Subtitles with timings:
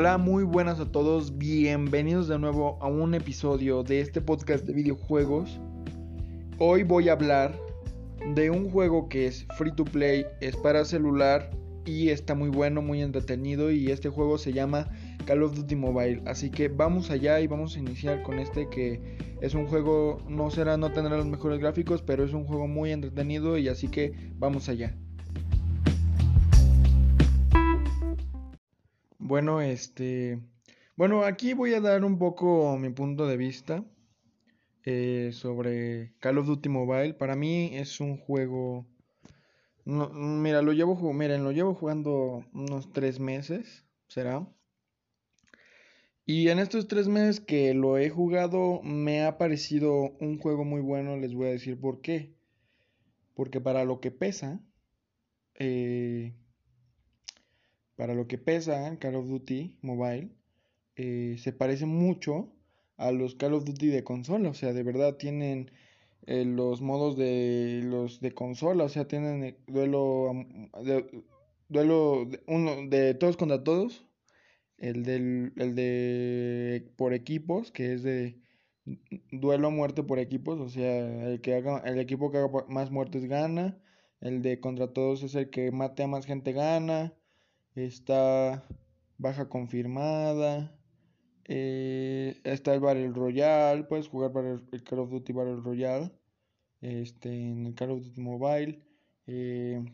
[0.00, 4.72] Hola, muy buenas a todos, bienvenidos de nuevo a un episodio de este podcast de
[4.72, 5.58] videojuegos.
[6.58, 7.52] Hoy voy a hablar
[8.36, 11.50] de un juego que es free to play, es para celular
[11.84, 14.88] y está muy bueno, muy entretenido y este juego se llama
[15.26, 16.22] Call of Duty Mobile.
[16.26, 19.00] Así que vamos allá y vamos a iniciar con este que
[19.40, 22.92] es un juego, no será, no tendrá los mejores gráficos, pero es un juego muy
[22.92, 24.94] entretenido y así que vamos allá.
[29.28, 30.40] Bueno, este,
[30.96, 33.84] bueno, aquí voy a dar un poco mi punto de vista
[34.84, 37.12] eh, sobre Call of Duty Mobile.
[37.12, 38.86] Para mí es un juego,
[39.84, 44.48] mira, lo llevo, miren, lo llevo jugando unos tres meses, será.
[46.24, 50.80] Y en estos tres meses que lo he jugado me ha parecido un juego muy
[50.80, 52.34] bueno, les voy a decir por qué.
[53.34, 54.62] Porque para lo que pesa,
[55.56, 56.32] eh,
[57.98, 60.30] para lo que pesa Call of Duty Mobile,
[60.94, 62.54] eh, se parece mucho
[62.96, 64.50] a los Call of Duty de consola.
[64.50, 65.72] O sea, de verdad tienen
[66.26, 68.84] eh, los modos de los de consola.
[68.84, 70.30] O sea, tienen duelo,
[70.80, 71.24] de,
[71.68, 74.06] duelo uno, de todos contra todos
[74.76, 78.40] el, del, el de por equipos, que es de
[79.32, 82.92] duelo a muerte por equipos, o sea, el, que haga, el equipo que haga más
[82.92, 83.76] muertes gana,
[84.20, 87.17] el de contra todos es el que mate a más gente gana,
[87.74, 88.64] está
[89.18, 90.74] baja confirmada,
[91.44, 96.12] eh, está el Battle Royale, puedes jugar para el, Call of Duty Battle Royale,
[96.80, 98.82] este, en el Call of Duty Mobile,
[99.26, 99.84] eh,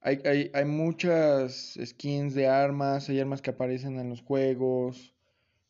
[0.00, 5.14] hay, hay, hay, muchas skins de armas, hay armas que aparecen en los juegos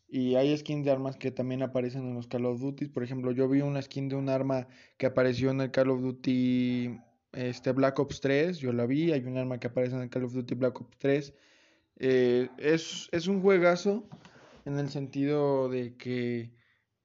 [0.08, 2.86] y hay skins de armas que también aparecen en los Call of Duty.
[2.86, 6.02] Por ejemplo, yo vi una skin de un arma que apareció en el Call of
[6.02, 6.98] Duty
[7.34, 10.32] este, Black Ops 3, yo la vi, hay un arma que aparece en Call of
[10.32, 11.34] Duty Black Ops 3.
[11.96, 14.08] Eh, es, es, un juegazo
[14.64, 16.52] en el sentido de que...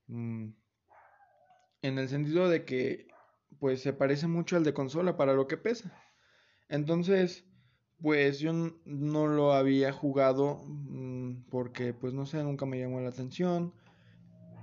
[0.07, 0.49] Mm,
[1.81, 3.07] en el sentido de que
[3.59, 5.93] pues se parece mucho al de consola para lo que pesa.
[6.69, 7.45] Entonces,
[8.01, 8.53] pues yo
[8.85, 13.73] no lo había jugado mm, porque, pues no sé, nunca me llamó la atención.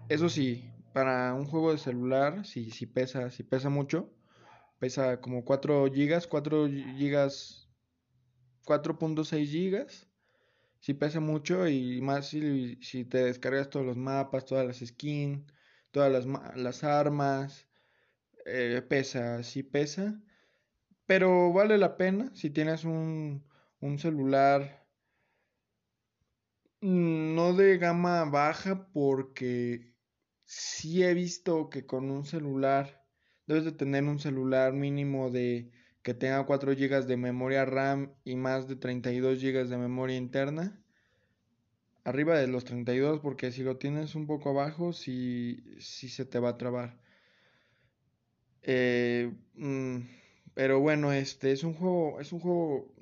[0.09, 4.11] Eso sí, para un juego de celular, si, si pesa, si pesa mucho,
[4.79, 7.69] pesa como 4 gigas, 4 gigas,
[8.65, 10.09] 4.6 gigas,
[10.81, 15.45] si pesa mucho y más si, si, te descargas todos los mapas, todas las skins,
[15.91, 16.27] todas las,
[16.57, 17.69] las armas,
[18.47, 20.21] eh, pesa, si pesa.
[21.07, 23.45] Pero vale la pena si tienes un,
[23.81, 24.87] un celular
[26.81, 29.95] mm, no de gama baja porque
[30.45, 33.06] sí he visto que con un celular
[33.47, 35.71] debes de tener un celular mínimo de
[36.03, 40.81] que tenga 4 GB de memoria RAM y más de 32 GB de memoria interna.
[42.05, 46.39] Arriba de los 32 porque si lo tienes un poco abajo sí, sí se te
[46.39, 46.99] va a trabar.
[48.63, 49.99] Eh, mm,
[50.55, 52.95] pero bueno, este es un juego, es un juego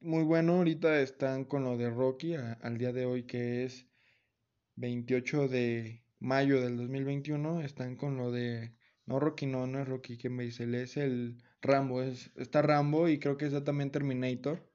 [0.00, 0.54] muy bueno.
[0.56, 3.86] Ahorita están con lo de Rocky al día de hoy que es
[4.76, 7.62] 28 de mayo del 2021.
[7.62, 8.72] Están con lo de
[9.06, 13.08] no Rocky, no, no es Rocky que me dice, es el Rambo, es está Rambo
[13.08, 14.68] y creo que está también Terminator.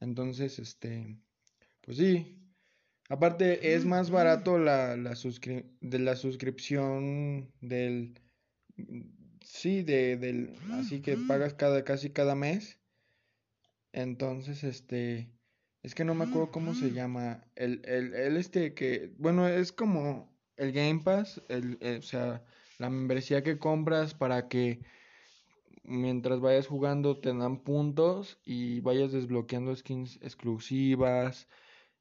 [0.00, 1.18] Entonces, este,
[1.82, 2.34] pues sí.
[3.10, 5.14] Aparte es más barato la, la
[5.80, 8.20] de la suscripción del
[9.48, 12.78] Sí, de, del, así que pagas cada, casi cada mes.
[13.92, 15.32] Entonces, este,
[15.82, 17.42] es que no me acuerdo cómo se llama.
[17.56, 22.44] El, el, el este que, bueno, es como el Game Pass, el, o sea,
[22.78, 24.80] la membresía que compras para que
[25.84, 31.48] mientras vayas jugando te dan puntos y vayas desbloqueando skins exclusivas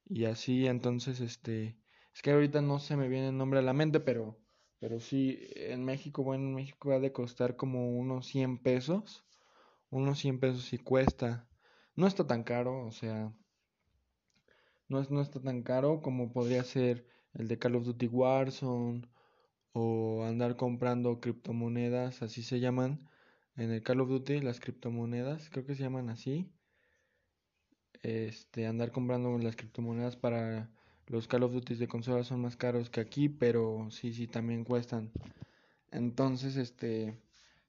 [0.05, 0.67] y así.
[0.67, 1.77] Entonces, este,
[2.13, 4.37] es que ahorita no se me viene el nombre a la mente, pero
[4.79, 9.25] pero sí, en México, bueno, en México ha de costar como unos 100 pesos.
[9.89, 11.47] Unos 100 pesos si cuesta.
[11.95, 13.33] No está tan caro, o sea,
[14.87, 19.07] no, es, no está tan caro como podría ser el de Call of Duty Warzone
[19.79, 23.07] o andar comprando criptomonedas, así se llaman.
[23.55, 26.49] En el Call of Duty las criptomonedas, creo que se llaman así.
[28.01, 30.71] Este, andar comprando las criptomonedas para
[31.05, 34.63] los Call of Duty de consola son más caros que aquí, pero sí, sí, también
[34.63, 35.11] cuestan.
[35.91, 37.15] Entonces, este,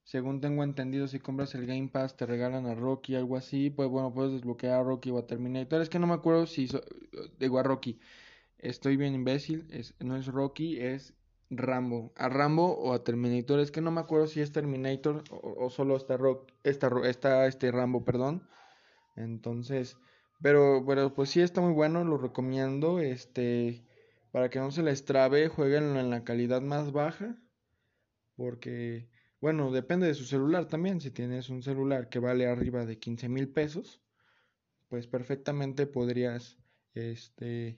[0.05, 3.88] según tengo entendido, si compras el Game Pass te regalan a Rocky, algo así, pues
[3.90, 5.82] bueno, puedes desbloquear a Rocky o a Terminator.
[5.82, 6.69] Es que no me acuerdo si,
[7.38, 8.00] digo a Rocky,
[8.58, 11.14] estoy bien imbécil, es, no es Rocky, es
[11.50, 12.12] Rambo.
[12.17, 15.97] A Rambo o a Terminator, es que no me acuerdo si es Terminator o, solo
[15.97, 18.49] está, Rock, está, está este Rambo, perdón.
[19.17, 19.97] Entonces,
[20.43, 23.00] Pero, pero pues sí está muy bueno, lo recomiendo.
[23.00, 23.85] Este,
[24.33, 27.37] para que no se les trabe, jueguenlo en la calidad más baja.
[28.37, 29.09] Porque,
[29.41, 31.01] bueno, depende de su celular también.
[31.01, 34.01] Si tienes un celular que vale arriba de 15 mil pesos,
[34.89, 36.59] pues perfectamente podrías,
[36.94, 37.77] este,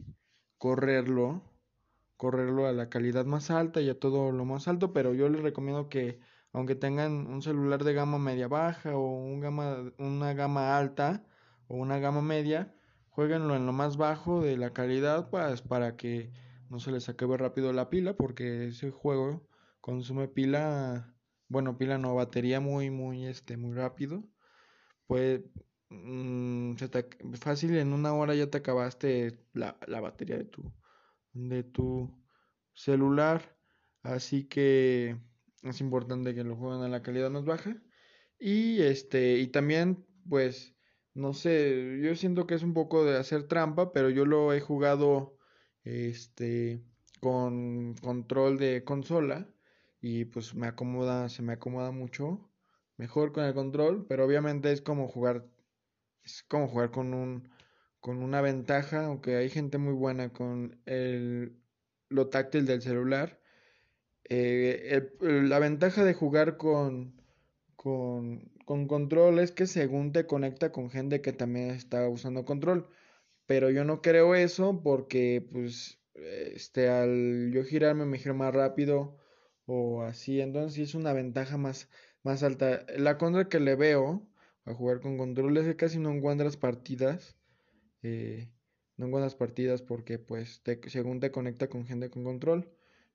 [0.58, 1.49] correrlo,
[2.20, 4.92] correrlo a la calidad más alta y a todo lo más alto.
[4.92, 6.20] Pero yo les recomiendo que,
[6.52, 9.24] aunque tengan un celular de gama media baja o
[9.98, 11.24] una gama alta,
[11.66, 12.74] o una gama media,
[13.08, 16.30] jueguenlo en lo más bajo de la calidad pues, para que
[16.68, 19.48] no se les acabe rápido la pila, porque ese juego
[19.80, 21.16] consume pila,
[21.48, 24.24] bueno, pila no, batería muy, muy, este, muy rápido.
[25.06, 25.40] Pues
[25.90, 26.90] mmm, se
[27.40, 30.72] fácil en una hora ya te acabaste la, la batería de tu,
[31.32, 32.16] de tu
[32.74, 33.56] celular,
[34.02, 35.16] así que
[35.62, 37.76] es importante que lo jueguen a la calidad más baja.
[38.38, 40.74] Y este, y también, pues,
[41.14, 44.60] no sé, yo siento que es un poco de hacer trampa, pero yo lo he
[44.60, 45.36] jugado
[45.84, 46.84] este
[47.20, 49.48] con control de consola
[50.00, 52.50] y pues me acomoda, se me acomoda mucho
[52.96, 55.46] mejor con el control, pero obviamente es como jugar
[56.24, 57.50] es como jugar con un
[58.00, 61.56] con una ventaja, aunque hay gente muy buena con el
[62.08, 63.40] lo táctil del celular.
[64.28, 67.20] Eh, la ventaja de jugar con
[67.76, 72.88] con con control es que según te conecta con gente que también está usando control.
[73.46, 79.18] Pero yo no creo eso porque pues este al yo girarme me giro más rápido
[79.66, 80.40] o así.
[80.40, 81.88] Entonces es una ventaja más,
[82.22, 82.86] más alta.
[82.96, 84.28] La contra que le veo
[84.64, 87.36] a jugar con control es que casi no encuentras partidas.
[88.02, 88.50] Eh,
[88.96, 92.70] no encuentras partidas porque pues te, según te conecta con gente con control.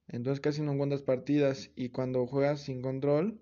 [0.08, 3.40] Entonces casi no encuentras partidas y cuando juegas sin control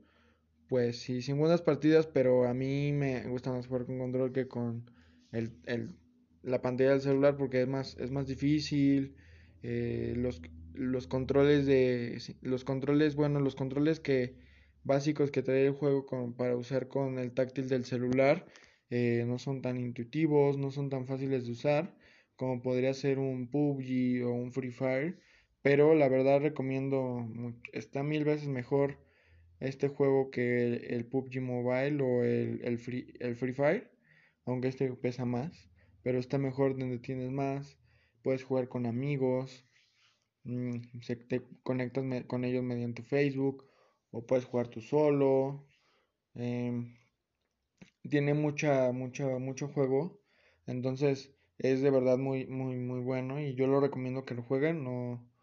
[0.74, 4.48] pues sí, sin buenas partidas, pero a mí me gusta más jugar con control que
[4.48, 4.90] con
[5.32, 5.96] el, el,
[6.42, 9.16] la pantalla del celular porque es más, es más difícil.
[9.62, 10.42] Eh, los,
[10.74, 14.36] los controles de los controles, bueno, los controles que
[14.84, 18.46] básicos que trae el juego con, para usar con el táctil del celular
[18.96, 21.96] eh, no son tan intuitivos, no son tan fáciles de usar
[22.36, 25.20] como podría ser un PUBG o un Free Fire,
[25.64, 27.28] pero la verdad recomiendo,
[27.72, 29.00] está mil veces mejor
[29.60, 33.90] este juego que el, PUBG Mobile o el, el, Free, el Free Fire,
[34.46, 35.70] aunque este pesa más,
[36.04, 37.78] pero está mejor donde tienes más,
[38.24, 39.66] puedes jugar con amigos,
[40.44, 43.66] mmm, se, te conectas con ellos mediante Facebook
[44.12, 45.66] o puedes jugar tú solo.
[46.36, 46.72] Eh,
[48.10, 50.20] tiene mucha, mucha, mucho juego,
[50.68, 54.84] entonces es de verdad muy, muy, muy bueno y yo lo recomiendo que lo jueguen,
[54.84, 55.34] no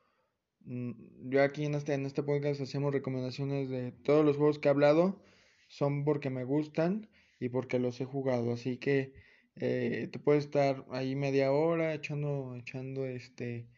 [0.64, 4.70] yo aquí en este, en este podcast hacemos recomendaciones de todos los juegos que he
[4.70, 5.22] hablado.
[5.68, 7.08] Son porque me gustan
[7.38, 8.52] y porque los he jugado.
[8.52, 9.12] Así que
[9.56, 13.68] eh, te puedes estar ahí media hora echando, echando este,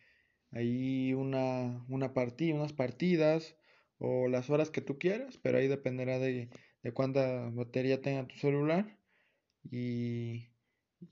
[0.50, 3.56] ahí una, una partida, unas partidas
[3.98, 5.38] o las horas que tú quieras.
[5.42, 6.48] Pero ahí dependerá de,
[6.82, 8.98] de cuánta batería tenga tu celular.
[9.70, 10.48] Y,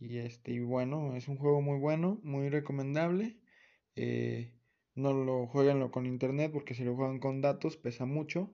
[0.00, 3.38] y este, y bueno, es un juego muy bueno, muy recomendable.
[3.96, 4.52] Eh,
[4.94, 8.52] no lo jueguenlo con internet porque si lo juegan con datos pesa mucho.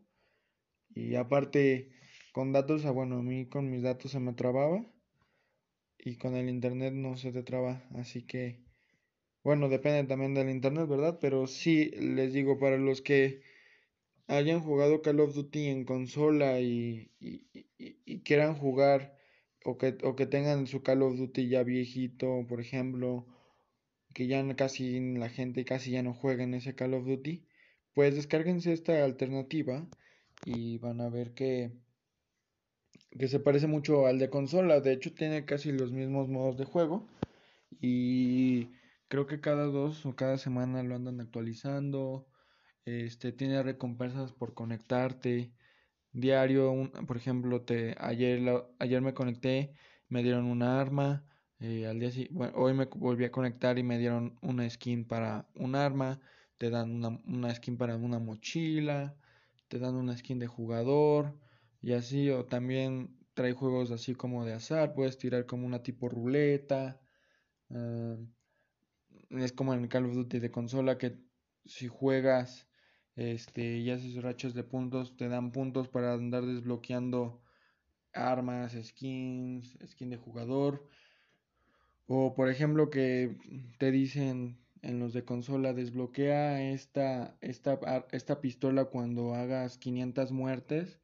[0.94, 1.90] Y aparte
[2.32, 4.84] con datos, ah, bueno, a mí con mis datos se me trababa.
[5.98, 7.84] Y con el internet no se te traba.
[7.94, 8.62] Así que,
[9.42, 11.18] bueno, depende también del internet, ¿verdad?
[11.20, 13.42] Pero sí, les digo, para los que
[14.28, 17.46] hayan jugado Call of Duty en consola y, y,
[17.78, 19.16] y, quieran jugar
[19.64, 23.26] o que, o que tengan su Call of Duty ya viejito, por ejemplo,
[24.14, 27.46] que ya casi la gente casi ya no juega en ese Call of Duty,
[27.94, 29.88] pues descárguense esta alternativa
[30.44, 31.72] y van a ver que,
[33.18, 34.80] que se parece mucho al de consola.
[34.80, 37.06] De hecho, tiene casi los mismos modos de juego.
[37.80, 38.70] Y
[39.08, 42.26] creo que cada dos o cada semana lo andan actualizando.
[42.86, 45.52] Este tiene recompensas por conectarte.
[46.12, 48.40] Diario, un, por ejemplo, te ayer,
[48.78, 49.74] ayer me conecté,
[50.08, 51.26] me dieron una arma
[51.58, 55.48] eh, al día bueno, hoy me volví a conectar y me dieron una skin para
[55.56, 56.20] un arma,
[56.58, 59.16] te dan una, una skin para una mochila,
[59.68, 61.36] te dan una skin de jugador
[61.82, 66.08] y así, o también trae juegos así como de azar, puedes tirar como una tipo
[66.08, 67.00] ruleta.
[67.68, 68.26] Uh,
[69.30, 71.18] es como en el Call of Duty de consola que
[71.64, 72.68] si juegas
[73.16, 77.42] este y haces rachas de puntos, te dan puntos para andar desbloqueando
[78.12, 80.88] armas, skins, skin de jugador.
[82.06, 83.36] O por ejemplo que
[83.78, 87.80] te dicen en los de consola desbloquea esta, esta,
[88.12, 91.00] esta pistola cuando hagas 500 muertes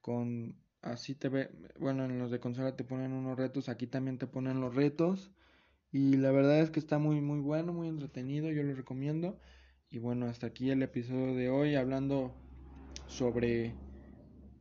[0.00, 4.18] con así te ve, bueno, en los de consola te ponen unos retos, aquí también
[4.18, 5.30] te ponen los retos.
[5.92, 9.38] Y la verdad es que está muy muy bueno, muy entretenido, yo lo recomiendo.
[9.90, 12.34] Y bueno, hasta aquí el episodio de hoy hablando
[13.06, 13.74] sobre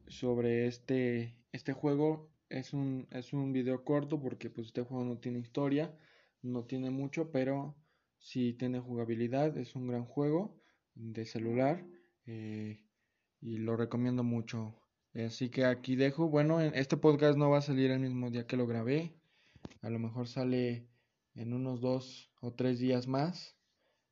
[0.08, 2.32] sobre este este juego.
[2.48, 5.94] Es un es un video corto porque pues este juego no tiene historia,
[6.42, 7.76] no tiene mucho, pero
[8.20, 10.62] sí tiene jugabilidad, es un gran juego
[10.96, 11.86] de celular
[12.26, 12.86] eh,
[13.42, 14.80] y lo recomiendo mucho.
[15.14, 16.30] Así que aquí dejo.
[16.30, 19.14] Bueno, este podcast no va a salir el mismo día que lo grabé.
[19.82, 20.88] A lo mejor sale
[21.36, 23.57] en unos dos o tres días más.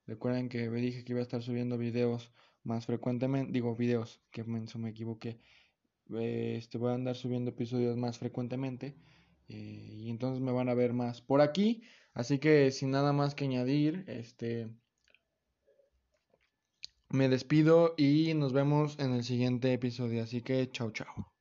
[0.08, 2.32] Recuerden que me dije que iba a estar subiendo videos
[2.64, 3.52] más frecuentemente.
[3.52, 5.40] Digo, videos, que me, equivoqué.
[6.10, 8.96] Este, voy a andar subiendo episodios más frecuentemente.
[9.48, 11.84] Eh, y entonces me van a ver más por aquí.
[12.14, 14.70] Así que sin nada más que añadir, este
[17.10, 20.24] me despido y nos vemos en el siguiente episodio.
[20.24, 21.35] Así que chao, chao.